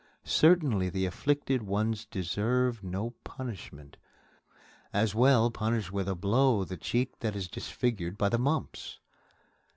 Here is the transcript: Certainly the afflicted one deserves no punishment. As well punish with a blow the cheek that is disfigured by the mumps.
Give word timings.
Certainly 0.23 0.89
the 0.89 1.05
afflicted 1.05 1.61
one 1.61 1.93
deserves 2.09 2.79
no 2.81 3.11
punishment. 3.23 3.97
As 4.91 5.13
well 5.13 5.51
punish 5.51 5.91
with 5.91 6.09
a 6.09 6.15
blow 6.15 6.63
the 6.63 6.75
cheek 6.75 7.19
that 7.19 7.35
is 7.35 7.47
disfigured 7.47 8.17
by 8.17 8.29
the 8.29 8.39
mumps. 8.39 8.97